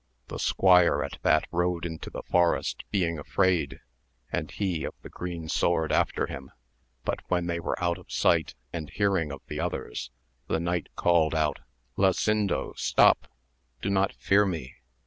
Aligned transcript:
The 0.29 0.39
squire 0.39 1.03
at 1.03 1.19
that 1.21 1.45
rode 1.51 1.85
into 1.85 2.09
the 2.09 2.23
forest 2.23 2.85
being 2.89 3.19
afraid, 3.19 3.81
and 4.31 4.49
he 4.49 4.83
of 4.83 4.95
the 5.03 5.11
green 5.11 5.47
sword 5.47 5.91
after 5.91 6.25
him, 6.25 6.49
but 7.05 7.19
when 7.29 7.45
they 7.45 7.59
were 7.59 7.79
out 7.79 7.99
of 7.99 8.11
sight, 8.11 8.55
and 8.73 8.89
hearing 8.89 9.31
of 9.31 9.43
the 9.45 9.59
others, 9.59 10.09
the 10.47 10.59
knight 10.59 10.87
called 10.95 11.35
out, 11.35 11.59
Lasindo, 11.97 12.73
stop!— 12.75 13.27
do 13.83 13.91
not 13.91 14.13
fear 14.15 14.43
me 14.43 14.77